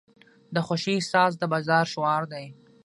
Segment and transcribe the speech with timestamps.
[0.53, 2.45] د خوښۍ احساس د بازار شعار دی.